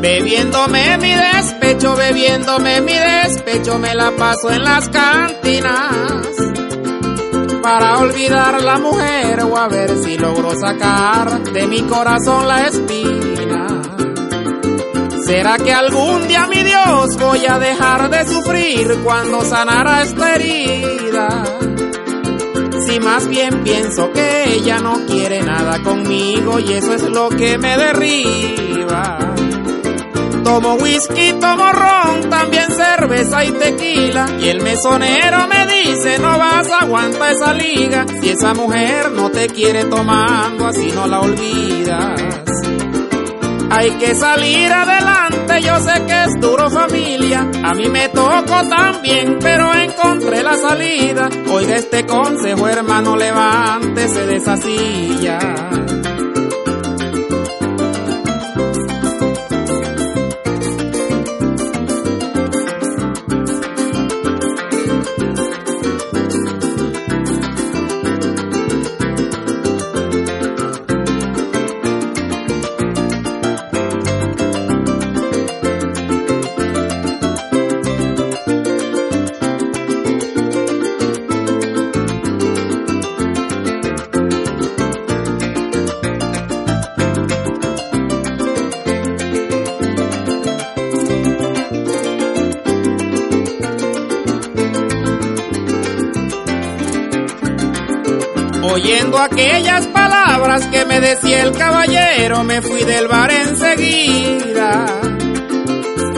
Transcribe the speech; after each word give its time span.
Bebiéndome 0.00 0.96
mi 0.96 1.14
despecho, 1.14 1.94
bebiéndome 1.94 2.80
mi 2.80 2.94
despecho, 2.94 3.78
me 3.78 3.94
la 3.94 4.10
paso 4.12 4.50
en 4.50 4.64
las 4.64 4.88
cantinas. 4.88 6.26
Para 7.62 7.98
olvidar 7.98 8.62
la 8.62 8.78
mujer 8.78 9.40
o 9.42 9.58
a 9.58 9.68
ver 9.68 9.90
si 10.02 10.16
logro 10.16 10.52
sacar 10.58 11.42
de 11.52 11.66
mi 11.66 11.82
corazón 11.82 12.48
la 12.48 12.66
espina. 12.68 13.66
¿Será 15.26 15.58
que 15.58 15.72
algún 15.72 16.26
día, 16.26 16.46
mi 16.46 16.62
Dios, 16.62 17.18
voy 17.18 17.44
a 17.46 17.58
dejar 17.58 18.08
de 18.08 18.26
sufrir 18.26 19.00
cuando 19.04 19.42
sanara 19.44 20.02
esta 20.02 20.34
herida? 20.34 21.44
Si 22.86 22.98
más 23.00 23.28
bien 23.28 23.62
pienso 23.62 24.10
que 24.12 24.54
ella 24.54 24.78
no 24.78 25.04
quiere 25.06 25.42
nada 25.42 25.82
conmigo 25.82 26.58
y 26.58 26.72
eso 26.72 26.94
es 26.94 27.02
lo 27.02 27.28
que 27.28 27.58
me 27.58 27.76
derriba. 27.76 29.39
Tomo 30.44 30.74
whisky, 30.74 31.32
tomo 31.40 31.70
ron, 31.72 32.30
también 32.30 32.70
cerveza 32.72 33.44
y 33.44 33.52
tequila. 33.52 34.26
Y 34.40 34.48
el 34.48 34.62
mesonero 34.62 35.46
me 35.48 35.66
dice, 35.66 36.18
no 36.18 36.38
vas 36.38 36.68
a 36.70 36.84
aguantar 36.84 37.32
esa 37.32 37.52
liga. 37.52 38.06
Si 38.20 38.30
esa 38.30 38.54
mujer 38.54 39.10
no 39.12 39.30
te 39.30 39.48
quiere 39.48 39.84
tomando, 39.84 40.66
así 40.66 40.90
no 40.92 41.06
la 41.06 41.20
olvidas. 41.20 42.20
Hay 43.72 43.92
que 43.92 44.16
salir 44.16 44.72
adelante, 44.72 45.62
yo 45.62 45.78
sé 45.78 46.04
que 46.04 46.24
es 46.24 46.40
duro 46.40 46.68
familia. 46.70 47.48
A 47.62 47.72
mí 47.74 47.88
me 47.88 48.08
tocó 48.08 48.68
también, 48.68 49.38
pero 49.40 49.72
encontré 49.72 50.42
la 50.42 50.56
salida. 50.56 51.28
Oiga 51.52 51.76
este 51.76 52.04
consejo, 52.04 52.66
hermano, 52.66 53.16
levántese 53.16 54.26
de 54.26 54.36
esa 54.36 54.56
silla. 54.56 55.38
Oyendo 98.72 99.18
aquellas 99.18 99.88
palabras 99.88 100.66
que 100.68 100.84
me 100.84 101.00
decía 101.00 101.42
el 101.42 101.52
caballero, 101.52 102.44
me 102.44 102.62
fui 102.62 102.84
del 102.84 103.08
bar 103.08 103.30
enseguida. 103.32 104.86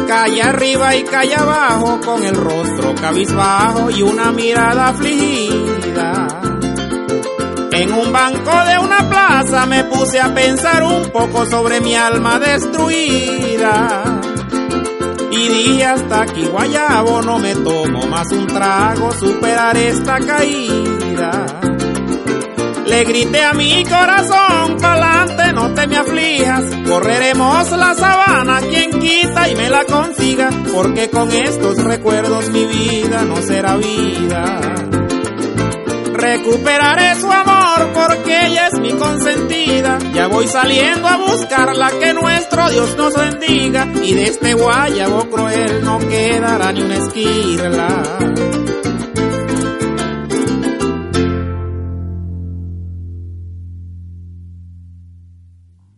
Calle 0.06 0.42
arriba 0.42 0.94
y 0.94 1.02
calle 1.04 1.34
abajo, 1.34 1.98
con 2.04 2.22
el 2.22 2.34
rostro 2.34 2.94
cabizbajo 2.94 3.90
y 3.90 4.02
una 4.02 4.32
mirada 4.32 4.88
afligida. 4.88 6.28
En 7.72 7.90
un 7.90 8.12
banco 8.12 8.64
de 8.66 8.78
una 8.78 9.08
plaza 9.08 9.64
me 9.64 9.84
puse 9.84 10.20
a 10.20 10.34
pensar 10.34 10.82
un 10.82 11.10
poco 11.10 11.46
sobre 11.46 11.80
mi 11.80 11.94
alma 11.94 12.38
destruida. 12.38 14.20
Y 15.30 15.48
dije 15.48 15.86
hasta 15.86 16.22
aquí 16.22 16.44
guayabo, 16.44 17.22
no 17.22 17.38
me 17.38 17.54
tomo 17.54 18.06
más 18.08 18.30
un 18.30 18.46
trago, 18.46 19.10
superar 19.12 19.74
esta 19.78 20.18
caída. 20.18 21.71
Le 23.02 23.08
grité 23.08 23.42
a 23.42 23.52
mi 23.52 23.82
corazón, 23.82 24.76
pa'lante, 24.80 25.52
no 25.52 25.74
te 25.74 25.88
me 25.88 25.96
aflijas. 25.96 26.62
Correremos 26.86 27.72
la 27.72 27.96
sabana, 27.96 28.60
quien 28.60 28.92
quita 29.00 29.48
y 29.48 29.56
me 29.56 29.68
la 29.68 29.84
consiga. 29.86 30.50
Porque 30.72 31.10
con 31.10 31.28
estos 31.32 31.82
recuerdos 31.82 32.48
mi 32.50 32.64
vida 32.64 33.24
no 33.24 33.42
será 33.42 33.74
vida. 33.76 34.60
Recuperaré 36.12 37.16
su 37.16 37.28
amor 37.28 37.88
porque 37.92 38.46
ella 38.46 38.68
es 38.68 38.78
mi 38.78 38.92
consentida. 38.92 39.98
Ya 40.14 40.28
voy 40.28 40.46
saliendo 40.46 41.08
a 41.08 41.16
buscarla, 41.16 41.90
que 41.98 42.14
nuestro 42.14 42.70
Dios 42.70 42.96
nos 42.96 43.14
bendiga. 43.14 43.88
Y 44.00 44.14
de 44.14 44.24
este 44.28 44.54
guayabo 44.54 45.28
cruel 45.28 45.82
no 45.82 45.98
quedará 45.98 46.70
ni 46.70 46.82
una 46.82 46.98
esquirla. 46.98 48.61